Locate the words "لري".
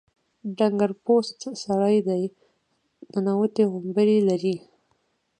4.29-4.55